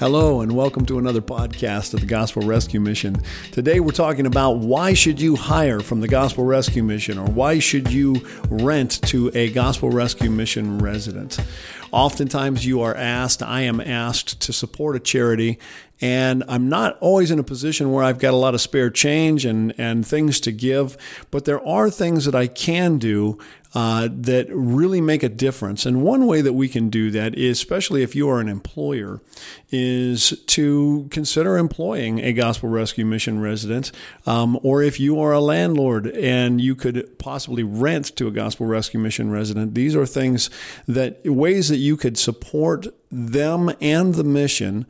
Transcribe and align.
Hello 0.00 0.40
and 0.40 0.52
welcome 0.52 0.86
to 0.86 0.98
another 0.98 1.20
podcast 1.20 1.92
of 1.92 2.00
the 2.00 2.06
Gospel 2.06 2.40
Rescue 2.40 2.80
Mission. 2.80 3.22
Today 3.52 3.80
we're 3.80 3.90
talking 3.90 4.24
about 4.24 4.52
why 4.52 4.94
should 4.94 5.20
you 5.20 5.36
hire 5.36 5.80
from 5.80 6.00
the 6.00 6.08
Gospel 6.08 6.42
Rescue 6.42 6.82
Mission 6.82 7.18
or 7.18 7.26
why 7.26 7.58
should 7.58 7.92
you 7.92 8.26
rent 8.48 9.02
to 9.08 9.30
a 9.34 9.50
Gospel 9.50 9.90
Rescue 9.90 10.30
Mission 10.30 10.78
resident. 10.78 11.38
Oftentimes 11.92 12.64
you 12.64 12.80
are 12.80 12.94
asked, 12.94 13.42
I 13.42 13.60
am 13.60 13.78
asked 13.78 14.40
to 14.40 14.54
support 14.54 14.96
a 14.96 15.00
charity 15.00 15.58
and 16.00 16.44
I'm 16.48 16.70
not 16.70 16.96
always 17.00 17.30
in 17.30 17.38
a 17.38 17.42
position 17.42 17.92
where 17.92 18.02
I've 18.02 18.18
got 18.18 18.32
a 18.32 18.38
lot 18.38 18.54
of 18.54 18.62
spare 18.62 18.88
change 18.88 19.44
and, 19.44 19.74
and 19.76 20.06
things 20.06 20.40
to 20.40 20.50
give, 20.50 20.96
but 21.30 21.44
there 21.44 21.62
are 21.66 21.90
things 21.90 22.24
that 22.24 22.34
I 22.34 22.46
can 22.46 22.96
do 22.96 23.38
uh, 23.74 24.08
that 24.10 24.46
really 24.50 25.00
make 25.00 25.22
a 25.22 25.28
difference. 25.28 25.86
And 25.86 26.02
one 26.02 26.26
way 26.26 26.40
that 26.40 26.54
we 26.54 26.68
can 26.68 26.90
do 26.90 27.10
that, 27.12 27.38
especially 27.38 28.02
if 28.02 28.16
you 28.16 28.28
are 28.28 28.40
an 28.40 28.48
employer, 28.48 29.20
is 29.70 30.30
to 30.46 31.08
consider 31.10 31.56
employing 31.56 32.18
a 32.18 32.32
Gospel 32.32 32.68
Rescue 32.68 33.04
Mission 33.04 33.40
resident. 33.40 33.92
Um, 34.26 34.58
or 34.62 34.82
if 34.82 34.98
you 34.98 35.20
are 35.20 35.32
a 35.32 35.40
landlord 35.40 36.08
and 36.08 36.60
you 36.60 36.74
could 36.74 37.18
possibly 37.18 37.62
rent 37.62 38.16
to 38.16 38.26
a 38.26 38.32
Gospel 38.32 38.66
Rescue 38.66 39.00
Mission 39.00 39.30
resident, 39.30 39.74
these 39.74 39.94
are 39.94 40.06
things 40.06 40.50
that 40.88 41.24
ways 41.24 41.68
that 41.68 41.78
you 41.78 41.96
could 41.96 42.18
support 42.18 42.86
them 43.10 43.72
and 43.80 44.14
the 44.14 44.24
mission, 44.24 44.86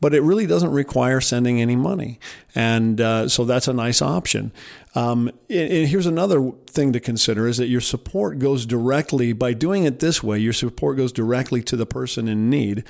but 0.00 0.14
it 0.14 0.22
really 0.22 0.46
doesn't 0.46 0.70
require 0.70 1.20
sending 1.20 1.60
any 1.60 1.76
money. 1.76 2.18
And 2.54 3.00
uh, 3.00 3.28
so 3.28 3.44
that's 3.44 3.68
a 3.68 3.72
nice 3.72 4.00
option. 4.00 4.52
Um, 4.94 5.30
and 5.50 5.86
here's 5.88 6.06
another 6.06 6.52
thing 6.66 6.92
to 6.94 7.00
consider 7.00 7.46
is 7.46 7.58
that 7.58 7.66
your 7.66 7.82
support 7.82 8.38
goes 8.38 8.64
directly, 8.64 9.32
by 9.32 9.52
doing 9.52 9.84
it 9.84 10.00
this 10.00 10.22
way, 10.22 10.38
your 10.38 10.52
support 10.52 10.96
goes 10.96 11.12
directly 11.12 11.62
to 11.64 11.76
the 11.76 11.86
person 11.86 12.26
in 12.26 12.48
need. 12.48 12.84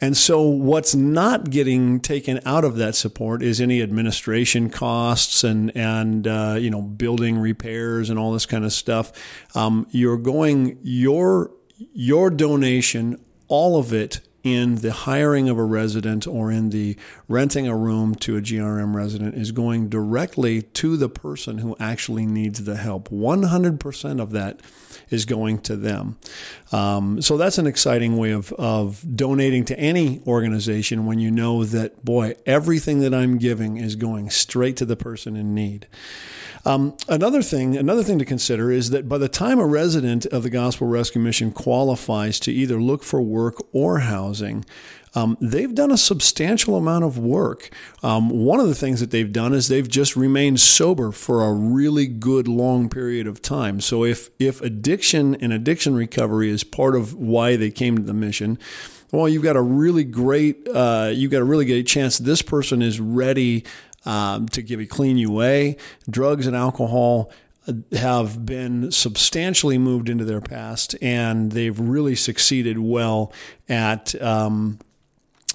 And 0.00 0.16
so, 0.16 0.42
what's 0.42 0.94
not 0.94 1.50
getting 1.50 2.00
taken 2.00 2.40
out 2.44 2.64
of 2.64 2.76
that 2.76 2.94
support 2.94 3.42
is 3.42 3.60
any 3.60 3.80
administration 3.80 4.68
costs 4.68 5.44
and 5.44 5.74
and 5.76 6.26
uh, 6.26 6.56
you 6.58 6.68
know 6.68 6.82
building 6.82 7.38
repairs 7.38 8.10
and 8.10 8.18
all 8.18 8.32
this 8.32 8.44
kind 8.44 8.64
of 8.64 8.72
stuff. 8.72 9.12
Um, 9.54 9.86
you're 9.90 10.18
going 10.18 10.78
your 10.82 11.52
your 11.92 12.28
donation 12.28 13.24
all 13.54 13.78
of 13.78 13.92
it 13.92 14.20
in 14.44 14.76
the 14.76 14.92
hiring 14.92 15.48
of 15.48 15.58
a 15.58 15.64
resident 15.64 16.26
or 16.26 16.52
in 16.52 16.68
the 16.68 16.96
renting 17.26 17.66
a 17.66 17.74
room 17.74 18.14
to 18.14 18.36
a 18.36 18.42
GRM 18.42 18.94
resident 18.94 19.34
is 19.34 19.50
going 19.50 19.88
directly 19.88 20.62
to 20.62 20.98
the 20.98 21.08
person 21.08 21.58
who 21.58 21.74
actually 21.80 22.26
needs 22.26 22.64
the 22.64 22.76
help. 22.76 23.08
100% 23.08 24.20
of 24.20 24.30
that 24.32 24.60
is 25.10 25.24
going 25.24 25.58
to 25.60 25.76
them. 25.76 26.18
Um, 26.72 27.22
so 27.22 27.36
that's 27.36 27.58
an 27.58 27.66
exciting 27.66 28.16
way 28.16 28.32
of, 28.32 28.52
of 28.54 29.04
donating 29.16 29.64
to 29.66 29.78
any 29.78 30.20
organization 30.26 31.06
when 31.06 31.18
you 31.18 31.30
know 31.30 31.64
that, 31.64 32.04
boy, 32.04 32.34
everything 32.44 33.00
that 33.00 33.14
I'm 33.14 33.38
giving 33.38 33.78
is 33.78 33.96
going 33.96 34.30
straight 34.30 34.76
to 34.78 34.84
the 34.84 34.96
person 34.96 35.36
in 35.36 35.54
need. 35.54 35.86
Um, 36.66 36.96
another 37.08 37.42
thing, 37.42 37.76
another 37.76 38.02
thing 38.02 38.18
to 38.18 38.24
consider 38.24 38.70
is 38.70 38.88
that 38.90 39.06
by 39.06 39.18
the 39.18 39.28
time 39.28 39.58
a 39.58 39.66
resident 39.66 40.24
of 40.26 40.42
the 40.42 40.50
Gospel 40.50 40.86
Rescue 40.86 41.20
Mission 41.20 41.52
qualifies 41.52 42.40
to 42.40 42.52
either 42.52 42.80
look 42.80 43.04
for 43.04 43.20
work 43.20 43.56
or 43.72 43.98
housing, 43.98 44.33
um, 45.14 45.36
they've 45.40 45.74
done 45.74 45.90
a 45.90 45.96
substantial 45.96 46.76
amount 46.76 47.04
of 47.04 47.18
work. 47.18 47.70
Um, 48.02 48.30
one 48.30 48.58
of 48.60 48.66
the 48.66 48.74
things 48.74 49.00
that 49.00 49.10
they've 49.10 49.32
done 49.32 49.52
is 49.52 49.68
they've 49.68 49.88
just 49.88 50.16
remained 50.16 50.60
sober 50.60 51.12
for 51.12 51.44
a 51.44 51.52
really 51.52 52.06
good 52.06 52.48
long 52.48 52.88
period 52.88 53.26
of 53.26 53.40
time. 53.40 53.80
So 53.80 54.04
if 54.04 54.30
if 54.38 54.60
addiction 54.60 55.36
and 55.36 55.52
addiction 55.52 55.94
recovery 55.94 56.50
is 56.50 56.64
part 56.64 56.96
of 56.96 57.14
why 57.14 57.56
they 57.56 57.70
came 57.70 57.96
to 57.96 58.02
the 58.02 58.14
mission, 58.14 58.58
well, 59.12 59.28
you've 59.28 59.44
got 59.44 59.56
a 59.56 59.62
really 59.62 60.04
great 60.04 60.66
uh, 60.68 61.12
you've 61.14 61.30
got 61.30 61.42
a 61.42 61.44
really 61.44 61.64
great 61.64 61.86
chance 61.86 62.18
this 62.18 62.42
person 62.42 62.82
is 62.82 62.98
ready 62.98 63.64
um, 64.04 64.48
to 64.48 64.62
give 64.62 64.80
a 64.80 64.86
clean 64.86 65.16
UA. 65.16 65.76
Drugs 66.10 66.46
and 66.46 66.56
alcohol 66.56 67.30
have 67.92 68.44
been 68.44 68.90
substantially 68.90 69.78
moved 69.78 70.08
into 70.08 70.24
their 70.24 70.40
past, 70.40 70.94
and 71.00 71.52
they've 71.52 71.78
really 71.78 72.14
succeeded 72.14 72.78
well 72.78 73.32
at. 73.68 74.20
Um, 74.20 74.78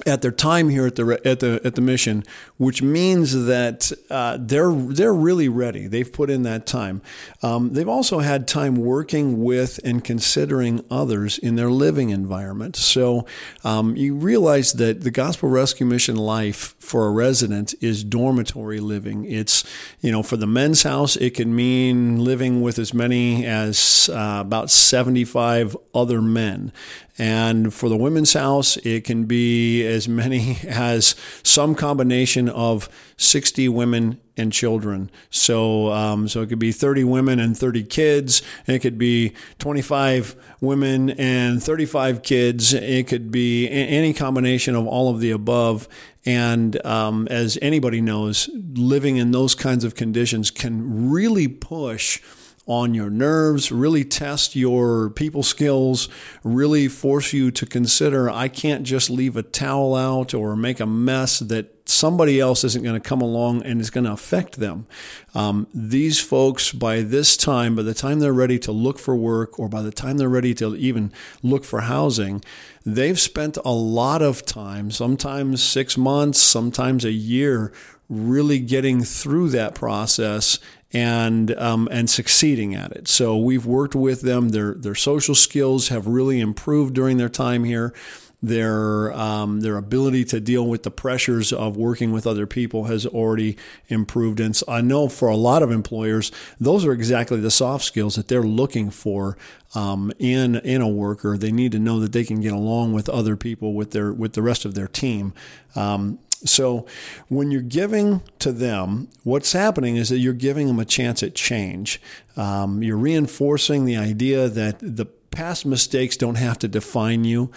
at 0.06 0.22
their 0.22 0.31
time 0.31 0.70
here 0.70 0.88
at 0.88 0.96
the 0.96 1.20
at 1.25 1.40
the 1.40 1.59
at 1.64 1.75
the 1.75 1.81
mission, 1.81 2.24
which 2.58 2.81
means 2.81 3.46
that 3.46 3.92
uh, 4.09 4.38
they're 4.40 4.72
they're 4.72 5.14
really 5.14 5.50
ready. 5.50 5.88
They've 5.88 6.12
put 6.12 6.30
in 6.30 6.44
that 6.44 6.66
time. 6.66 7.02
Um, 7.42 7.74
they've 7.74 7.90
also 7.90 8.20
had 8.20 8.47
time 8.47 8.76
working 8.76 9.44
with 9.44 9.80
and 9.84 10.03
considering 10.03 10.86
others 10.90 11.38
in 11.38 11.56
their 11.56 11.70
living 11.70 12.09
environment. 12.09 12.76
So 12.76 13.26
um, 13.64 13.96
you 13.96 14.16
realize 14.16 14.74
that 14.74 15.02
the 15.02 15.12
Gospel 15.12 15.50
Rescue 15.50 15.86
Mission 15.86 16.16
life 16.16 16.76
for 16.80 17.08
a 17.08 17.12
resident 17.12 17.76
is 17.81 18.03
dormitory 18.03 18.80
living. 18.80 19.26
It's 19.26 19.64
you 20.01 20.11
know 20.11 20.23
for 20.23 20.38
the 20.38 20.47
men's 20.47 20.83
house, 20.83 21.16
it 21.16 21.31
can 21.35 21.55
mean 21.55 22.23
living 22.23 22.61
with 22.61 22.79
as 22.79 22.94
many 22.94 23.45
as 23.45 24.09
uh, 24.13 24.38
about 24.41 24.69
seventy 24.69 25.25
five 25.25 25.75
other 25.94 26.22
men. 26.22 26.72
And 27.17 27.73
for 27.73 27.89
the 27.89 27.97
women's 27.97 28.31
house, 28.31 28.78
it 28.78 29.03
can 29.03 29.25
be 29.25 29.85
as 29.85 30.07
many 30.07 30.57
as 30.67 31.16
some 31.44 31.75
combination 31.75 32.47
of 32.47 32.88
60 33.17 33.67
women 33.67 34.22
and 34.39 34.51
children. 34.51 35.11
So, 35.29 35.91
um, 35.91 36.27
so 36.27 36.41
it 36.41 36.47
could 36.47 36.59
be 36.59 36.72
30 36.72 37.03
women 37.03 37.39
and 37.39 37.55
30 37.55 37.83
kids. 37.83 38.41
It 38.66 38.79
could 38.79 38.97
be 38.97 39.33
25 39.59 40.35
women 40.61 41.11
and 41.11 41.61
35 41.61 42.23
kids. 42.23 42.73
It 42.73 43.07
could 43.07 43.29
be 43.31 43.69
any 43.69 44.13
combination 44.13 44.75
of 44.75 44.88
all 44.88 45.09
of 45.09 45.19
the 45.19 45.31
above. 45.31 45.88
And 46.25 46.83
um, 46.85 47.28
as 47.29 47.57
anybody 47.61 48.01
knows, 48.01 48.49
living 48.73 49.17
in 49.17 49.31
those 49.31 49.55
kinds 49.55 49.83
of 49.83 49.95
conditions 49.95 50.51
can 50.51 51.09
really 51.09 51.47
push 51.47 52.22
on 52.69 52.94
your 52.94 53.09
nerves, 53.09 53.72
really 53.72 54.06
test 54.06 54.56
your 54.56 55.09
people 55.09 55.41
skills, 55.41 56.07
really 56.44 56.88
force 56.88 57.34
you 57.34 57.50
to 57.50 57.66
consider 57.66 58.30
I 58.30 58.47
can't 58.47 58.84
just 58.84 59.09
leave 59.09 59.35
a 59.35 59.41
towel 59.41 59.96
out 59.96 60.35
or 60.35 60.56
make 60.56 60.79
a 60.79 60.85
mess 60.85 61.40
that 61.40 61.90
somebody 61.90 62.40
else 62.40 62.63
isn't 62.63 62.84
going 62.84 62.94
to 62.94 63.09
come 63.09 63.22
along 63.22 63.63
and 63.63 63.81
is 63.81 63.90
going 63.90 64.03
to 64.03 64.12
affect 64.12 64.59
them. 64.59 64.85
Um, 65.34 65.66
these 65.74 66.22
folks, 66.22 66.72
by 66.72 67.02
this 67.02 67.35
time, 67.35 67.75
by 67.75 67.81
the 67.81 67.96
time 67.96 68.19
they're 68.19 68.31
ready 68.31 68.59
to 68.59 68.72
look 68.72 69.00
for 69.00 69.16
work 69.16 69.59
or 69.59 69.68
by 69.68 69.81
the 69.81 69.91
time 69.91 70.18
they're 70.18 70.29
ready 70.29 70.53
to 70.56 70.75
even 70.75 71.12
look 71.41 71.66
for 71.66 71.81
housing, 71.81 72.44
they've 72.85 73.19
spent 73.19 73.58
a 73.66 73.72
lot 73.72 74.22
of 74.22 74.46
time, 74.46 74.91
sometimes 74.91 75.63
six 75.63 75.97
months, 75.97 76.40
sometimes 76.40 77.03
a 77.03 77.12
year, 77.12 77.74
really 78.09 78.59
getting 78.59 79.03
through 79.03 79.50
that 79.50 79.75
process 79.75 80.59
and 80.92 81.56
um, 81.58 81.88
and 81.92 82.09
succeeding 82.09 82.74
at 82.75 82.92
it. 82.92 83.08
So 83.08 83.38
we've 83.38 83.66
worked 83.66 83.96
with 83.96 84.22
them. 84.22 84.50
Their 84.50 84.74
their 84.74 84.96
social 84.96 85.36
skills 85.36 85.90
have 85.90 86.08
really 86.08 86.40
improved 86.40 86.96
during 86.96 87.18
their 87.18 87.30
time 87.30 87.64
here. 87.64 87.94
Their 88.42 89.12
um, 89.14 89.59
their 89.59 89.75
ability 89.75 90.24
to 90.25 90.40
deal 90.40 90.66
with 90.66 90.84
the 90.84 90.92
pressures 90.92 91.52
of 91.52 91.75
working 91.75 92.12
with 92.12 92.25
other 92.25 92.47
people 92.47 92.86
has 92.86 93.06
already 93.06 93.58
improved. 93.90 94.40
And 94.40 94.56
so 94.56 94.66
I 94.68 94.81
know 94.81 95.09
for 95.09 95.28
a 95.28 95.36
lot 95.36 95.62
of 95.62 95.72
employers, 95.72 96.31
those 96.59 96.86
are 96.86 96.94
exactly 96.94 97.40
the 97.41 97.52
soft 97.52 97.84
skills 97.84 98.16
that 98.16 98.30
they're 98.30 98.41
looking 98.41 98.91
for 98.91 99.38
um, 99.76 100.12
in 100.20 100.56
in 100.56 100.81
a 100.81 100.88
worker. 100.88 101.38
They 101.38 101.52
need 101.52 101.74
to 101.74 101.80
know 101.80 102.00
that 102.00 102.14
they 102.14 102.24
can 102.24 102.40
get 102.40 102.53
along 102.53 102.94
with 102.94 103.09
other 103.09 103.36
people 103.36 103.74
with 103.74 103.91
their 103.91 104.14
with 104.14 104.34
the 104.34 104.41
rest 104.41 104.64
of 104.66 104.74
their 104.74 104.88
team. 104.88 105.34
Um, 105.76 106.20
so 106.45 106.85
when 107.27 107.51
you're 107.51 107.61
giving 107.61 108.22
to 108.39 108.51
them, 108.51 109.09
what's 109.23 109.53
happening 109.53 109.97
is 109.97 110.09
that 110.09 110.19
you're 110.19 110.33
giving 110.33 110.67
them 110.67 110.79
a 110.79 110.85
chance 110.85 111.22
at 111.22 111.35
change. 111.35 112.01
Um, 112.38 112.81
you're 112.81 112.97
reinforcing 112.97 113.85
the 113.85 113.97
idea 113.97 114.47
that 114.47 114.79
the 114.79 115.05
past 115.05 115.66
mistakes 115.66 116.17
don't 116.17 116.35
have 116.35 116.59
to 116.59 116.67
define 116.67 117.23
you. 117.23 117.51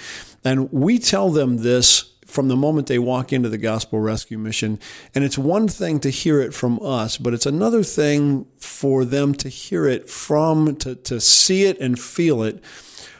And 0.44 0.72
we 0.72 0.98
tell 0.98 1.30
them 1.30 1.58
this 1.58 2.12
from 2.26 2.48
the 2.48 2.56
moment 2.56 2.86
they 2.86 2.98
walk 2.98 3.32
into 3.32 3.48
the 3.48 3.58
gospel 3.58 4.00
rescue 4.00 4.38
mission. 4.38 4.78
And 5.14 5.22
it's 5.22 5.38
one 5.38 5.68
thing 5.68 6.00
to 6.00 6.10
hear 6.10 6.40
it 6.40 6.54
from 6.54 6.80
us, 6.82 7.18
but 7.18 7.34
it's 7.34 7.46
another 7.46 7.82
thing 7.82 8.46
for 8.58 9.04
them 9.04 9.34
to 9.34 9.48
hear 9.48 9.86
it 9.86 10.08
from, 10.08 10.76
to, 10.76 10.94
to 10.94 11.20
see 11.20 11.64
it 11.64 11.78
and 11.78 11.98
feel 12.00 12.42
it 12.42 12.64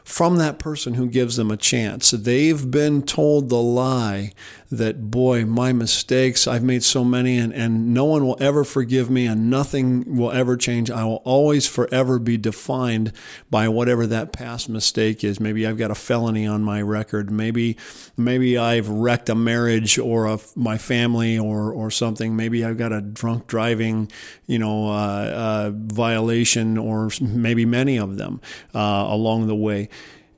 from 0.04 0.36
that 0.36 0.58
person 0.58 0.94
who 0.94 1.08
gives 1.08 1.36
them 1.36 1.50
a 1.50 1.56
chance. 1.56 2.10
They've 2.10 2.70
been 2.70 3.02
told 3.02 3.48
the 3.48 3.60
lie 3.60 4.32
that, 4.70 5.10
boy, 5.10 5.44
my 5.44 5.72
mistakes, 5.72 6.46
I've 6.46 6.62
made 6.62 6.82
so 6.82 7.04
many, 7.04 7.38
and, 7.38 7.52
and 7.52 7.92
no 7.92 8.06
one 8.06 8.26
will 8.26 8.38
ever 8.40 8.64
forgive 8.64 9.10
me, 9.10 9.26
and 9.26 9.50
nothing 9.50 10.16
will 10.16 10.32
ever 10.32 10.56
change. 10.56 10.90
I 10.90 11.04
will 11.04 11.22
always 11.24 11.66
forever 11.66 12.18
be 12.18 12.38
defined 12.38 13.12
by 13.50 13.68
whatever 13.68 14.06
that 14.06 14.32
past 14.32 14.68
mistake 14.68 15.22
is. 15.22 15.38
Maybe 15.38 15.66
I've 15.66 15.76
got 15.76 15.90
a 15.90 15.94
felony 15.94 16.46
on 16.46 16.62
my 16.64 16.80
record. 16.80 17.30
Maybe, 17.30 17.76
maybe 18.16 18.56
I've 18.56 18.88
wrecked 18.88 19.28
a 19.28 19.34
marriage 19.34 19.98
or 19.98 20.26
a, 20.26 20.38
my 20.56 20.78
family 20.78 21.38
or, 21.38 21.70
or 21.70 21.90
something. 21.90 22.34
Maybe 22.34 22.64
I've 22.64 22.78
got 22.78 22.92
a 22.92 23.02
drunk 23.02 23.46
driving, 23.46 24.10
you 24.46 24.58
know, 24.58 24.88
uh, 24.88 25.32
uh, 25.34 25.70
violation 25.74 26.78
or 26.78 27.10
maybe 27.20 27.66
many 27.66 27.98
of 27.98 28.16
them 28.16 28.40
uh, 28.74 29.04
along 29.08 29.48
the 29.48 29.54
way 29.54 29.90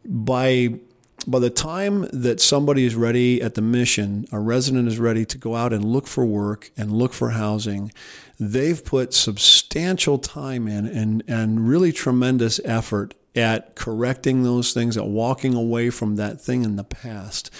by 0.04 0.80
by 1.26 1.38
the 1.38 1.50
time 1.50 2.06
that 2.12 2.40
somebody 2.40 2.84
is 2.84 2.94
ready 2.94 3.40
at 3.40 3.54
the 3.54 3.62
mission, 3.62 4.26
a 4.30 4.38
resident 4.38 4.88
is 4.88 4.98
ready 4.98 5.24
to 5.24 5.38
go 5.38 5.56
out 5.56 5.72
and 5.72 5.84
look 5.84 6.06
for 6.06 6.24
work 6.24 6.70
and 6.76 6.92
look 6.92 7.12
for 7.12 7.30
housing, 7.30 7.92
they've 8.38 8.84
put 8.84 9.14
substantial 9.14 10.18
time 10.18 10.68
in 10.68 10.86
and, 10.86 11.22
and 11.26 11.68
really 11.68 11.92
tremendous 11.92 12.60
effort 12.64 13.14
at 13.34 13.74
correcting 13.74 14.42
those 14.42 14.72
things, 14.72 14.96
at 14.96 15.06
walking 15.06 15.54
away 15.54 15.90
from 15.90 16.16
that 16.16 16.40
thing 16.40 16.62
in 16.62 16.76
the 16.76 16.84
past. 16.84 17.50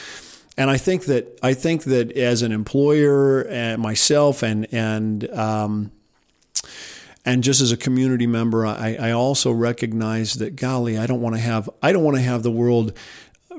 And 0.57 0.71
I 0.71 0.77
think 0.77 1.07
that 1.07 1.39
I 1.43 1.55
think 1.55 1.85
that 1.85 2.13
as 2.13 2.43
an 2.43 2.53
employer 2.53 3.43
and 3.49 3.83
myself 3.83 4.43
and 4.43 4.69
and 4.73 5.29
um, 5.33 5.91
and 7.25 7.43
just 7.43 7.61
as 7.61 7.73
a 7.73 7.77
community 7.77 8.27
member, 8.27 8.67
I, 8.67 8.97
I 9.01 9.11
also 9.13 9.51
recognize 9.51 10.35
that 10.35 10.57
golly, 10.57 10.99
I 10.99 11.07
don't 11.07 11.21
want 11.21 11.35
to 11.35 11.41
have 11.41 11.71
I 11.83 11.93
don't 11.93 12.05
want 12.05 12.17
to 12.17 12.23
have 12.23 12.43
the 12.43 12.51
world 12.51 12.93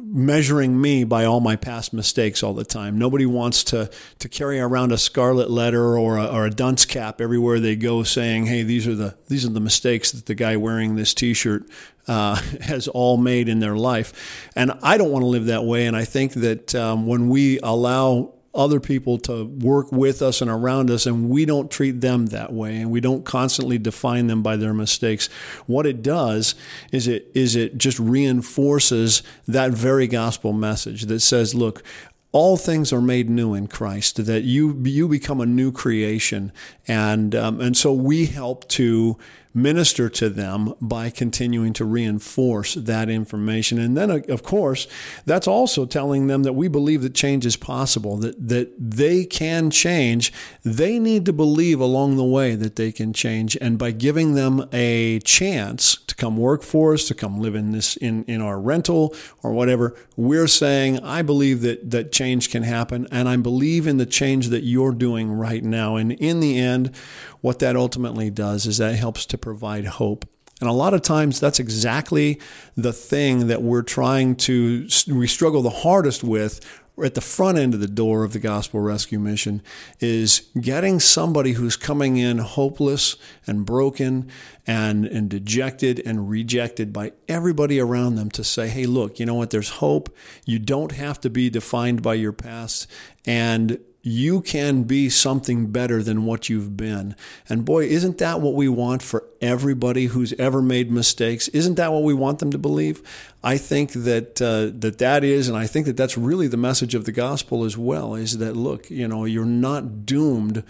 measuring 0.02 0.80
me 0.80 1.04
by 1.04 1.26
all 1.26 1.40
my 1.40 1.56
past 1.56 1.94
mistakes 1.94 2.44
all 2.44 2.54
the 2.54 2.64
time. 2.64 3.00
Nobody 3.00 3.26
wants 3.26 3.64
to 3.66 3.90
to 4.20 4.30
carry 4.30 4.60
around 4.60 4.92
a 4.92 4.98
scarlet 4.98 5.50
letter 5.50 5.98
or 5.98 6.18
a, 6.18 6.26
or 6.26 6.46
a 6.46 6.52
dunce 6.52 6.86
cap 6.86 7.20
everywhere 7.20 7.60
they 7.60 7.76
go, 7.76 8.04
saying, 8.04 8.46
"Hey, 8.46 8.64
these 8.64 8.88
are 8.88 8.96
the 8.96 9.18
these 9.28 9.46
are 9.46 9.50
the 9.50 9.60
mistakes 9.60 10.12
that 10.12 10.26
the 10.26 10.36
guy 10.36 10.58
wearing 10.58 10.96
this 10.96 11.14
T-shirt 11.14 11.68
uh, 12.08 12.36
has 12.62 12.88
all 12.88 13.18
made 13.18 13.50
in 13.50 13.60
their 13.60 13.76
life." 13.76 14.50
And 14.56 14.74
I 14.84 14.98
don't 14.98 15.12
want 15.12 15.24
to 15.24 15.28
live 15.28 15.46
that 15.46 15.64
way. 15.64 15.88
And 15.88 15.96
I 15.96 16.06
think 16.06 16.34
that 16.34 16.76
um, 16.76 17.08
when 17.08 17.30
we 17.30 17.60
allow 17.60 18.34
other 18.56 18.80
people 18.80 19.18
to 19.20 19.46
work 19.46 19.92
with 19.92 20.22
us 20.22 20.42
and 20.42 20.50
around 20.50 20.90
us, 20.90 21.06
and 21.06 21.30
we 21.30 21.46
don't 21.46 21.70
treat 21.70 22.02
them 22.02 22.28
that 22.28 22.54
way, 22.54 22.78
and 22.78 22.90
we 22.90 23.02
don't 23.02 23.26
constantly 23.26 23.78
define 23.78 24.28
them 24.28 24.42
by 24.42 24.56
their 24.56 24.74
mistakes. 24.74 25.28
What 25.68 25.86
it 25.86 26.02
does 26.02 26.56
is 26.92 27.08
it 27.08 27.30
is 27.34 27.56
it 27.56 27.78
just 27.78 28.00
reinforces 28.00 29.24
that 29.48 29.72
very 29.72 30.08
gospel 30.08 30.54
message 30.54 31.04
that 31.04 31.20
says, 31.20 31.54
"Look, 31.54 31.84
all 32.32 32.58
things 32.58 32.92
are 32.92 33.02
made 33.02 33.30
new 33.30 33.54
in 33.54 33.68
Christ. 33.68 34.26
That 34.26 34.44
you 34.44 34.82
you 34.84 35.08
become 35.08 35.40
a 35.40 35.46
new 35.46 35.72
creation, 35.72 36.52
and 36.88 37.34
um, 37.34 37.62
and 37.62 37.78
so 37.78 37.94
we 37.94 38.26
help 38.26 38.68
to 38.70 39.18
minister 39.56 40.10
to 40.10 40.30
them 40.30 40.74
by 40.82 41.10
continuing 41.10 41.72
to 41.74 41.86
reinforce 41.86 42.74
that 42.74 43.10
information. 43.10 43.80
And 43.80 43.96
then, 43.96 44.12
of 44.12 44.44
course, 44.44 44.86
that's 45.26 45.48
also 45.48 45.86
telling 45.86 46.28
them 46.28 46.44
that 46.44 46.54
we 46.54 46.68
believe 46.68 47.02
that 47.04 47.16
change 47.16 47.46
is 47.46 47.56
possible, 47.56 48.18
that, 48.18 48.50
that 48.50 48.74
they 48.78 49.24
can 49.24 49.72
change. 49.72 50.34
They 50.64 51.00
need 51.00 51.26
to 51.26 51.34
believe 51.34 51.80
along 51.80 52.18
the 52.18 52.24
way 52.26 52.56
that 52.56 52.76
they 52.76 52.92
can 52.92 53.14
change. 53.14 53.58
And 53.62 53.80
by 53.80 53.92
giving 53.92 54.36
them 54.36 54.68
a 54.74 55.20
chance 55.22 55.96
to 56.08 56.16
come 56.16 56.36
work 56.36 56.62
for 56.62 56.94
us, 56.94 57.08
to 57.08 57.16
come 57.16 57.40
live 57.40 57.56
in 57.56 57.72
this 57.72 57.96
in, 57.98 58.26
in 58.26 58.42
our 58.42 58.60
rental 58.60 59.16
or 59.42 59.54
whatever, 59.54 59.96
we're 60.18 60.48
saying, 60.48 61.00
I 61.00 61.22
believe 61.22 61.62
that, 61.62 61.92
that 61.92 62.12
change 62.12 62.50
can 62.50 62.64
happen, 62.64 63.08
and 63.10 63.30
I 63.30 63.38
believe 63.38 63.88
in 63.88 63.98
the 63.98 64.06
change 64.06 64.50
that 64.50 64.64
you're 64.64 64.92
doing 64.92 65.32
right 65.32 65.64
now. 65.64 65.96
And 65.96 66.12
in 66.12 66.42
the 66.42 66.60
end, 66.60 66.94
what 67.42 67.60
that 67.60 67.76
ultimately 67.76 68.30
does 68.32 68.66
is 68.66 68.80
that 68.80 68.96
helps 68.96 69.26
to 69.28 69.38
provide 69.46 69.86
hope. 69.86 70.28
And 70.60 70.68
a 70.68 70.74
lot 70.74 70.96
of 70.96 71.04
times 71.04 71.40
that's 71.40 71.60
exactly 71.60 72.40
the 72.76 72.92
thing 72.92 73.46
that 73.48 73.62
we're 73.62 73.84
trying 73.84 74.36
to, 74.38 74.88
we 75.08 75.28
struggle 75.28 75.62
the 75.62 75.70
hardest 75.70 76.24
with 76.24 76.60
at 77.04 77.14
the 77.14 77.22
front 77.22 77.60
end 77.60 77.76
of 77.76 77.80
the 77.80 77.88
door 77.88 78.24
of 78.24 78.34
the 78.34 78.40
gospel 78.40 78.80
rescue 78.80 79.20
mission 79.20 79.62
is 80.00 80.50
getting 80.60 81.00
somebody 81.00 81.52
who's 81.52 81.76
coming 81.76 82.18
in 82.18 82.40
hopeless 82.40 83.18
and 83.46 83.68
broken 83.68 84.32
and, 84.66 85.06
and 85.06 85.30
dejected 85.30 86.02
and 86.06 86.28
rejected 86.28 86.92
by 86.92 87.12
everybody 87.28 87.80
around 87.80 88.16
them 88.16 88.32
to 88.32 88.44
say, 88.44 88.68
hey, 88.68 88.88
look, 88.88 89.20
you 89.20 89.28
know 89.28 89.36
what? 89.36 89.52
There's 89.52 89.70
hope. 89.70 90.10
You 90.46 90.58
don't 90.58 90.94
have 90.94 91.20
to 91.22 91.30
be 91.30 91.52
defined 91.52 92.02
by 92.02 92.16
your 92.16 92.34
past. 92.34 92.88
And 93.28 93.78
you 94.08 94.40
can 94.40 94.84
be 94.84 95.10
something 95.10 95.66
better 95.72 96.04
than 96.04 96.26
what 96.26 96.48
you've 96.48 96.78
been. 96.78 97.16
And 97.50 97.66
boy, 97.66 97.86
isn't 97.86 98.20
that 98.20 98.40
what 98.40 98.54
we 98.54 98.70
want 98.70 99.02
for 99.02 99.24
everybody 99.42 100.06
who's 100.06 100.32
ever 100.34 100.62
made 100.62 100.92
mistakes? 100.92 101.48
Isn't 101.48 101.74
that 101.76 101.92
what 101.92 102.04
we 102.04 102.14
want 102.14 102.38
them 102.38 102.52
to 102.52 102.60
believe? 102.60 103.02
I 103.44 103.58
think 103.58 103.94
that 103.94 104.40
uh, 104.40 104.78
that 104.80 105.00
that 105.00 105.24
is, 105.24 105.50
and 105.50 105.58
I 105.58 105.66
think 105.66 105.88
that 105.88 105.98
that's 105.98 106.20
really 106.20 106.48
the 106.48 106.56
message 106.56 106.94
of 106.94 107.06
the 107.06 107.12
gospel 107.12 107.64
as 107.64 107.80
well. 107.80 108.14
Is 108.14 108.38
that 108.38 108.56
look, 108.56 108.92
you 108.92 109.08
know, 109.08 109.26
you're 109.26 109.44
not 109.44 110.06
doomed 110.06 110.64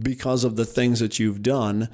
because 0.00 0.42
of 0.42 0.56
the 0.56 0.64
things 0.64 1.00
that 1.00 1.18
you've 1.18 1.42
done 1.42 1.90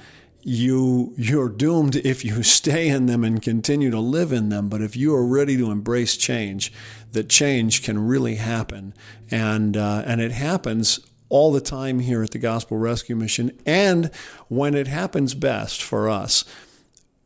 you 0.48 1.12
you're 1.16 1.48
doomed 1.48 1.96
if 1.96 2.24
you 2.24 2.42
stay 2.42 2.88
in 2.88 3.06
them 3.06 3.22
and 3.22 3.42
continue 3.42 3.90
to 3.90 4.00
live 4.00 4.32
in 4.32 4.48
them. 4.48 4.68
But 4.68 4.82
if 4.82 4.96
you 4.96 5.14
are 5.14 5.26
ready 5.26 5.56
to 5.58 5.70
embrace 5.70 6.16
change 6.16 6.72
that 7.12 7.28
change 7.28 7.82
can 7.82 8.06
really 8.06 8.36
happen. 8.36 8.94
And 9.30 9.76
uh, 9.76 10.02
and 10.06 10.20
it 10.20 10.32
happens 10.32 11.00
all 11.28 11.52
the 11.52 11.60
time 11.60 12.00
here 12.00 12.22
at 12.22 12.30
the 12.30 12.38
gospel 12.38 12.78
rescue 12.78 13.14
mission. 13.14 13.58
And 13.66 14.10
when 14.48 14.74
it 14.74 14.86
happens 14.86 15.34
best 15.34 15.82
for 15.82 16.08
us 16.08 16.44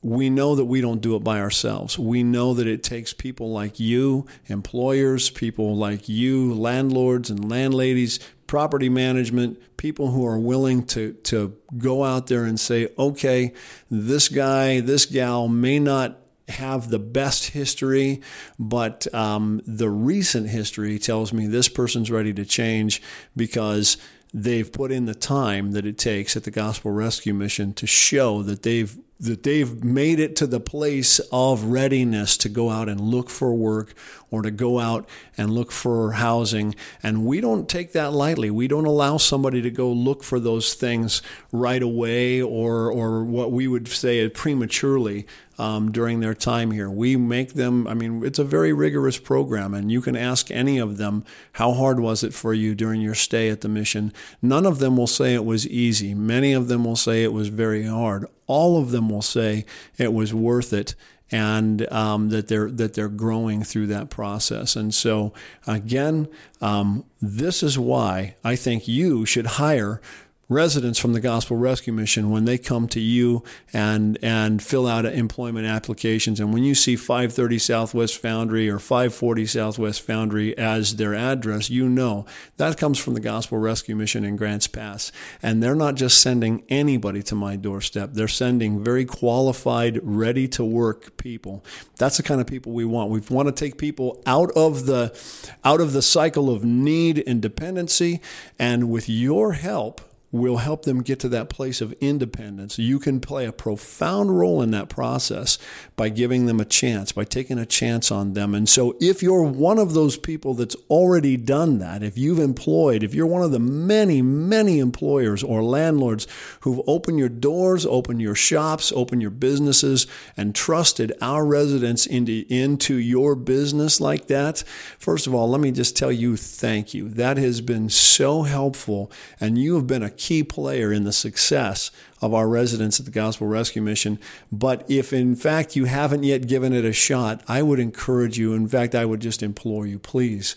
we 0.03 0.29
know 0.29 0.57
that 0.57 0.65
we 0.65 0.81
don't 0.81 1.01
do 1.01 1.15
it 1.15 1.23
by 1.23 1.39
ourselves. 1.39 1.97
We 1.97 2.25
know 2.25 2.55
that 2.55 2.67
it 2.67 2.83
takes 2.83 3.13
people 3.13 3.53
like 3.53 3.79
you, 3.79 4.27
employers, 4.47 5.31
people 5.31 5.77
like 5.77 6.09
you, 6.09 6.53
landlords 6.53 7.31
and 7.31 7.49
landladies, 7.49 8.19
property 8.53 8.91
management, 8.91 9.59
people 9.79 10.11
who 10.11 10.27
are 10.27 10.39
willing 10.39 10.85
to, 10.85 11.15
to 11.15 11.57
go 11.79 12.05
out 12.05 12.27
there 12.27 12.45
and 12.45 12.61
say, 12.61 12.87
okay, 12.99 13.51
this 13.91 14.29
guy, 14.29 14.79
this 14.79 15.07
gal 15.07 15.49
may 15.49 15.79
not 15.79 16.19
have 16.49 16.91
the 16.91 16.99
best 16.99 17.53
history, 17.53 18.21
but 18.59 19.07
um, 19.15 19.63
the 19.67 19.89
recent 19.89 20.51
history 20.51 20.99
tells 20.99 21.33
me 21.33 21.47
this 21.47 21.71
person's 21.71 22.11
ready 22.11 22.35
to 22.35 22.45
change 22.45 23.01
because 23.35 23.97
they've 24.35 24.71
put 24.71 24.93
in 24.93 25.07
the 25.07 25.15
time 25.15 25.73
that 25.73 25.87
it 25.87 25.97
takes 25.97 26.37
at 26.37 26.45
the 26.45 26.51
Gospel 26.51 26.91
Rescue 26.91 27.33
Mission 27.33 27.73
to 27.73 27.87
show 27.87 28.43
that 28.43 28.65
they've 28.65 28.99
that 29.23 29.45
they've 29.45 29.85
made 29.85 30.19
it 30.19 30.35
to 30.35 30.49
the 30.49 30.59
place 30.59 31.21
of 31.31 31.65
readiness 31.65 32.37
to 32.37 32.49
go 32.49 32.71
out 32.71 32.89
and 32.89 33.01
look 33.01 33.31
for 33.31 33.55
work 33.55 33.95
or 34.33 34.43
to 34.43 34.51
go 34.51 34.81
out 34.81 35.09
and 35.39 35.51
look 35.51 35.71
for 35.71 36.13
housing. 36.13 36.75
And 37.05 37.25
we 37.25 37.41
don't 37.41 37.69
take 37.69 37.93
that 37.93 38.13
lightly. 38.13 38.51
We 38.51 38.67
don't 38.67 38.85
allow 38.85 39.19
somebody 39.19 39.63
to 39.63 39.71
go 39.71 39.93
look 39.93 40.25
for 40.25 40.41
those 40.41 40.75
things 40.75 41.23
right 41.53 41.83
away 41.83 42.43
or, 42.43 42.91
or 42.91 43.23
what 43.23 43.53
we 43.53 43.69
would 43.69 43.87
say 43.87 44.29
prematurely 44.29 45.25
um, 45.63 45.93
during 45.93 46.19
their 46.19 46.35
time 46.35 46.73
here. 46.73 46.91
We 46.91 47.17
make 47.17 47.53
them, 47.53 47.87
I 47.87 47.95
mean, 47.95 48.25
it's 48.25 48.41
a 48.41 48.45
very 48.45 48.73
rigorous 48.73 49.17
program, 49.17 49.75
and 49.75 49.93
you 49.93 50.01
can 50.01 50.17
ask 50.17 50.51
any 50.51 50.79
of 50.79 50.97
them, 50.97 51.25
how 51.53 51.73
hard 51.73 52.01
was 52.01 52.25
it 52.25 52.35
for 52.35 52.53
you 52.53 52.75
during 52.75 53.01
your 53.01 53.15
stay 53.15 53.49
at 53.49 53.61
the 53.61 53.69
mission? 53.69 54.13
None 54.43 54.67
of 54.67 54.81
them 54.81 54.97
will 54.97 55.07
say 55.07 55.35
it 55.35 55.45
was 55.45 55.69
easy. 55.69 56.15
Many 56.15 56.53
of 56.53 56.67
them 56.67 56.85
will 56.85 56.97
say 56.97 57.23
it 57.23 57.33
was 57.33 57.47
very 57.47 57.85
hard. 57.85 58.27
All 58.49 58.77
of 58.77 58.91
them 58.91 59.09
will 59.09 59.23
say 59.23 59.65
it 59.99 60.13
was 60.13 60.35
worth 60.35 60.73
it 60.73 60.97
and 61.31 61.91
um, 61.93 62.31
that 62.31 62.49
they're 62.49 62.71
that 62.71 62.95
they're 62.95 63.09
growing 63.09 63.63
through 63.63 63.87
that 63.87 64.11
process. 64.11 64.77
And 64.77 64.93
so, 64.93 65.33
again, 65.67 66.29
um, 66.61 67.05
this 67.23 67.63
is 67.63 67.79
why 67.79 68.35
I 68.45 68.57
think 68.57 68.89
you 68.89 69.25
should 69.25 69.47
hire 69.47 70.03
residents 70.49 70.99
from 70.99 71.13
the 71.13 71.21
Gospel 71.21 71.57
Rescue 71.57 71.93
Mission 71.93 72.31
when 72.31 72.45
they 72.45 72.59
come 72.59 72.89
to 72.89 73.01
you 73.01 73.43
and 73.73 74.19
and 74.23 74.63
fill 74.63 74.87
out 74.87 75.05
employment 75.07 75.67
applications. 75.67 76.41
And 76.41 76.53
when 76.53 76.65
you 76.65 76.75
see 76.75 76.97
530 76.97 77.59
Southwest 77.59 78.19
Foundry 78.19 78.69
or 78.69 78.79
540 78.79 79.47
Southwest 79.47 80.03
Foundry 80.03 80.57
as 80.59 80.97
their 80.97 81.15
address, 81.15 81.71
you 81.71 81.89
know 81.89 82.27
that 82.57 82.77
comes 82.77 82.99
from 82.99 83.15
the 83.15 83.21
Gospel 83.21 83.59
Rescue 83.59 83.97
Mission 83.97 84.25
in 84.25 84.37
Grants 84.37 84.67
Pass. 84.67 85.13
And 85.43 85.63
they're 85.63 85.75
not 85.75 85.95
just 85.95 86.21
sending 86.21 86.65
anybody 86.69 87.23
to 87.25 87.35
my 87.35 87.57
doorstep. 87.57 88.11
They're 88.13 88.29
sending 88.29 88.83
very 88.83 89.05
qualified, 89.05 90.01
ready 90.03 90.49
to 90.49 90.65
work 90.65 91.17
people. 91.17 91.65
That's 91.97 92.17
the 92.17 92.23
kind 92.23 92.41
of 92.41 92.47
people 92.47 92.73
we 92.73 92.85
want. 92.85 93.11
We 93.11 93.21
want 93.31 93.49
to 93.49 93.53
take 93.53 93.79
people 93.79 94.23
out 94.27 94.51
of 94.53 94.87
the 94.87 95.19
out 95.65 95.81
of 95.81 95.93
the 95.93 96.03
cycle 96.03 96.51
of 96.51 96.65
need 96.65 97.23
and 97.27 97.41
dependency 97.41 98.21
and 98.59 98.91
with 98.91 99.09
your 99.09 99.53
help 99.53 100.01
will 100.33 100.57
help 100.57 100.85
them 100.85 101.03
get 101.03 101.21
to 101.21 101.29
that 101.29 101.51
place 101.51 101.83
of 101.83 101.93
independence. 102.01 102.79
You 102.79 102.99
can 102.99 103.21
play 103.21 103.45
a 103.45 103.53
profound 103.53 104.39
role 104.39 104.63
in 104.63 104.71
that 104.71 104.89
process 104.89 105.59
by 105.95 106.09
giving 106.09 106.47
them 106.47 106.59
a 106.59 106.65
chance, 106.65 107.13
by 107.13 107.25
taking 107.25 107.59
a 107.59 107.67
chance 107.67 108.11
on 108.11 108.33
them. 108.33 108.55
And 108.55 108.67
so, 108.67 108.97
if 108.99 109.23
you're 109.23 109.43
one 109.43 109.79
of 109.79 109.93
those 109.93 110.17
people 110.17 110.55
that's 110.55 110.77
already 110.89 111.37
done 111.37 111.79
that, 111.81 112.03
if 112.03 112.17
you've 112.17 112.39
employed, 112.39 113.03
if 113.03 113.15
you're 113.15 113.27
one 113.27 113.43
of 113.43 113.53
the 113.53 113.59
many, 113.59 114.23
many 114.23 114.79
employers 114.79 115.43
or 115.43 115.63
landlords 115.63 116.27
who've 116.61 116.81
opened 116.87 117.19
your 117.19 117.29
doors, 117.29 117.85
opened 117.85 118.23
your 118.23 118.35
shops, 118.35 118.91
opened 118.97 119.21
your 119.21 119.31
businesses, 119.31 120.07
and 120.35 120.55
trusted 120.55 121.13
our 121.21 121.45
residents 121.45 122.07
into, 122.07 122.47
into 122.49 122.97
your 122.97 123.35
business 123.35 124.01
like 124.01 124.29
that, 124.29 124.65
first 124.99 125.27
of 125.27 125.35
all, 125.35 125.51
let 125.51 125.61
me 125.61 125.71
just 125.71 125.95
tell 125.95 126.11
you 126.11 126.39
thank 126.39 126.95
you. 126.95 127.11
That 127.11 127.37
has 127.37 127.61
been 127.61 127.91
so 127.91 128.43
helpful, 128.45 129.13
and 129.39 129.59
you 129.59 129.75
have 129.75 129.87
been 129.87 130.03
a 130.03 130.22
key 130.23 130.45
player 130.45 130.93
in 130.93 131.03
the 131.03 131.13
success 131.13 131.91
of 132.21 132.33
our 132.33 132.47
residents 132.47 133.01
at 133.01 133.07
the 133.07 133.11
Gospel 133.11 133.49
Rescue 133.49 133.83
Mission. 133.83 134.21
But 134.53 134.89
if 134.89 135.13
in 135.13 135.35
fact 135.35 135.75
you 135.75 135.87
haven't 135.87 136.23
yet 136.23 136.47
given 136.47 136.73
it 136.73 136.85
a 136.85 136.93
shot, 136.93 137.43
I 137.49 137.63
would 137.63 137.81
encourage 137.81 138.39
you, 138.39 138.55
in 138.55 138.69
fact, 138.69 138.95
I 138.95 139.05
would 139.05 139.19
just 139.19 139.43
implore 139.43 139.85
you, 139.85 139.99
please 139.99 140.55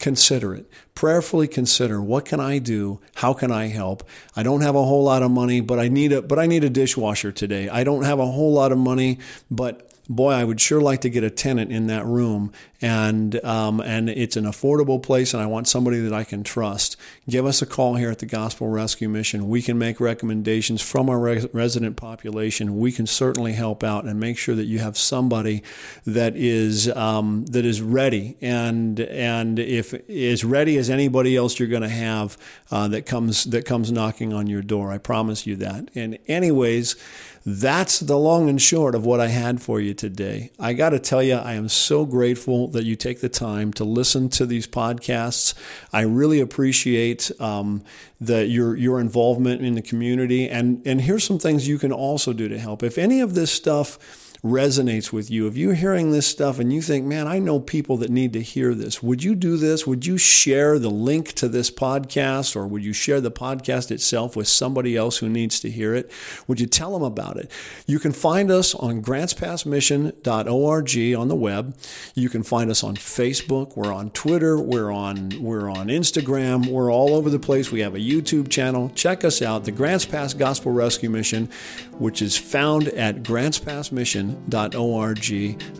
consider 0.00 0.52
it. 0.52 0.68
Prayerfully 0.96 1.46
consider 1.46 2.02
what 2.02 2.24
can 2.24 2.40
I 2.40 2.58
do? 2.58 2.98
How 3.14 3.34
can 3.34 3.52
I 3.52 3.68
help? 3.68 4.02
I 4.34 4.42
don't 4.42 4.62
have 4.62 4.74
a 4.74 4.82
whole 4.82 5.04
lot 5.04 5.22
of 5.22 5.30
money, 5.30 5.60
but 5.60 5.78
I 5.78 5.86
need 5.86 6.10
a 6.10 6.20
but 6.20 6.40
I 6.40 6.46
need 6.46 6.64
a 6.64 6.70
dishwasher 6.70 7.30
today. 7.30 7.68
I 7.68 7.84
don't 7.84 8.02
have 8.02 8.18
a 8.18 8.26
whole 8.26 8.52
lot 8.52 8.72
of 8.72 8.78
money, 8.78 9.20
but 9.48 9.92
boy, 10.08 10.32
I 10.32 10.44
would 10.44 10.60
sure 10.60 10.80
like 10.80 11.02
to 11.02 11.10
get 11.10 11.22
a 11.22 11.30
tenant 11.30 11.70
in 11.70 11.88
that 11.88 12.06
room, 12.06 12.52
and 12.80 13.42
um, 13.44 13.80
and 13.80 14.08
it's 14.08 14.36
an 14.36 14.44
affordable 14.44 15.02
place, 15.02 15.34
and 15.34 15.42
I 15.42 15.46
want 15.46 15.68
somebody 15.68 16.00
that 16.00 16.12
I 16.12 16.24
can 16.24 16.42
trust. 16.42 16.96
Give 17.28 17.44
us 17.44 17.60
a 17.60 17.66
call 17.66 17.96
here 17.96 18.10
at 18.10 18.18
the 18.18 18.26
Gospel 18.26 18.68
Rescue 18.68 19.08
Mission. 19.08 19.48
We 19.48 19.60
can 19.60 19.78
make 19.78 20.00
recommendations 20.00 20.80
from 20.80 21.10
our 21.10 21.18
res- 21.18 21.48
resident 21.52 21.96
population. 21.96 22.78
We 22.78 22.92
can 22.92 23.06
certainly 23.06 23.52
help 23.52 23.84
out 23.84 24.04
and 24.04 24.18
make 24.18 24.38
sure 24.38 24.54
that 24.54 24.64
you 24.64 24.78
have 24.78 24.96
somebody 24.96 25.62
that 26.06 26.36
is 26.36 26.88
um, 26.96 27.44
that 27.46 27.66
is 27.66 27.82
ready, 27.82 28.36
and 28.40 29.00
and 29.00 29.58
if 29.58 29.92
as 30.08 30.44
ready 30.44 30.78
as 30.78 30.88
anybody 30.88 31.36
else 31.36 31.58
you're 31.58 31.68
going 31.68 31.82
to 31.82 31.88
have 31.88 32.38
uh, 32.70 32.88
that 32.88 33.04
comes 33.04 33.44
that 33.44 33.66
comes 33.66 33.92
knocking 33.92 34.32
on 34.32 34.46
your 34.46 34.62
door. 34.62 34.90
I 34.90 34.98
promise 34.98 35.46
you 35.46 35.56
that. 35.56 35.90
And 35.94 36.18
anyways. 36.26 36.96
That's 37.44 38.00
the 38.00 38.18
long 38.18 38.48
and 38.48 38.60
short 38.60 38.94
of 38.94 39.06
what 39.06 39.20
I 39.20 39.28
had 39.28 39.62
for 39.62 39.80
you 39.80 39.94
today. 39.94 40.50
I 40.58 40.72
got 40.72 40.90
to 40.90 40.98
tell 40.98 41.22
you, 41.22 41.34
I 41.34 41.54
am 41.54 41.68
so 41.68 42.04
grateful 42.04 42.68
that 42.68 42.84
you 42.84 42.96
take 42.96 43.20
the 43.20 43.28
time 43.28 43.72
to 43.74 43.84
listen 43.84 44.28
to 44.30 44.46
these 44.46 44.66
podcasts. 44.66 45.54
I 45.92 46.02
really 46.02 46.40
appreciate 46.40 47.30
um, 47.40 47.82
the, 48.20 48.46
your 48.46 48.76
your 48.76 49.00
involvement 49.00 49.62
in 49.62 49.74
the 49.74 49.82
community. 49.82 50.48
And 50.48 50.82
and 50.86 51.00
here's 51.00 51.24
some 51.24 51.38
things 51.38 51.68
you 51.68 51.78
can 51.78 51.92
also 51.92 52.32
do 52.32 52.48
to 52.48 52.58
help. 52.58 52.82
If 52.82 52.98
any 52.98 53.20
of 53.20 53.34
this 53.34 53.50
stuff 53.50 53.98
resonates 54.42 55.12
with 55.12 55.30
you, 55.30 55.46
if 55.46 55.56
you're 55.56 55.74
hearing 55.74 56.12
this 56.12 56.26
stuff 56.26 56.58
and 56.58 56.72
you 56.72 56.80
think, 56.80 57.04
man, 57.04 57.26
I 57.26 57.38
know 57.38 57.58
people 57.58 57.96
that 57.98 58.10
need 58.10 58.32
to 58.34 58.42
hear 58.42 58.74
this, 58.74 59.02
would 59.02 59.24
you 59.24 59.34
do 59.34 59.56
this? 59.56 59.86
Would 59.86 60.06
you 60.06 60.18
share 60.18 60.78
the 60.78 60.90
link 60.90 61.32
to 61.34 61.48
this 61.48 61.70
podcast 61.70 62.54
or 62.54 62.66
would 62.66 62.84
you 62.84 62.92
share 62.92 63.20
the 63.20 63.30
podcast 63.30 63.90
itself 63.90 64.36
with 64.36 64.48
somebody 64.48 64.96
else 64.96 65.18
who 65.18 65.28
needs 65.28 65.60
to 65.60 65.70
hear 65.70 65.94
it? 65.94 66.10
Would 66.46 66.60
you 66.60 66.66
tell 66.66 66.92
them 66.92 67.02
about 67.02 67.36
it? 67.36 67.50
You 67.86 67.98
can 67.98 68.12
find 68.12 68.50
us 68.50 68.74
on 68.74 69.02
grantspassmission.org 69.02 71.18
on 71.18 71.28
the 71.28 71.34
web. 71.34 71.76
You 72.14 72.28
can 72.28 72.42
find 72.42 72.70
us 72.70 72.84
on 72.84 72.96
Facebook. 72.96 73.76
We're 73.76 73.92
on 73.92 74.10
Twitter. 74.10 74.58
We're 74.58 74.92
on, 74.92 75.40
we're 75.40 75.68
on 75.68 75.88
Instagram. 75.88 76.68
We're 76.68 76.92
all 76.92 77.14
over 77.14 77.30
the 77.30 77.38
place. 77.38 77.72
We 77.72 77.80
have 77.80 77.94
a 77.94 77.98
YouTube 77.98 78.48
channel. 78.48 78.92
Check 78.94 79.24
us 79.24 79.42
out, 79.42 79.64
the 79.64 79.72
Grants 79.72 80.04
Pass 80.04 80.34
Gospel 80.34 80.72
Rescue 80.72 81.10
Mission, 81.10 81.48
which 81.92 82.22
is 82.22 82.36
found 82.36 82.88
at 82.88 83.24
Grants 83.24 83.58
Pass 83.58 83.90
Mission 83.90 84.27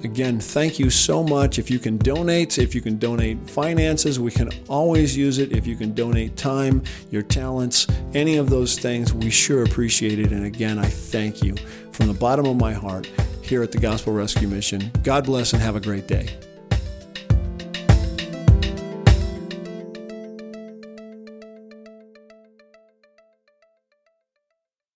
Again, 0.04 0.40
thank 0.40 0.78
you 0.78 0.90
so 0.90 1.22
much. 1.22 1.58
If 1.58 1.70
you 1.70 1.78
can 1.78 1.98
donate, 1.98 2.58
if 2.58 2.74
you 2.74 2.80
can 2.80 2.98
donate 2.98 3.48
finances, 3.48 4.18
we 4.18 4.30
can 4.30 4.50
always 4.68 5.16
use 5.16 5.38
it. 5.38 5.52
If 5.52 5.66
you 5.66 5.76
can 5.76 5.94
donate 5.94 6.36
time, 6.36 6.82
your 7.10 7.22
talents, 7.22 7.86
any 8.14 8.36
of 8.36 8.50
those 8.50 8.78
things, 8.78 9.12
we 9.12 9.30
sure 9.30 9.64
appreciate 9.64 10.18
it. 10.18 10.32
And 10.32 10.44
again, 10.44 10.78
I 10.78 10.86
thank 10.86 11.42
you 11.42 11.56
from 11.92 12.06
the 12.06 12.14
bottom 12.14 12.46
of 12.46 12.56
my 12.56 12.72
heart 12.72 13.10
here 13.42 13.62
at 13.62 13.72
the 13.72 13.78
Gospel 13.78 14.12
Rescue 14.12 14.48
Mission. 14.48 14.90
God 15.02 15.24
bless 15.24 15.52
and 15.52 15.62
have 15.62 15.76
a 15.76 15.80
great 15.80 16.06
day. 16.06 16.47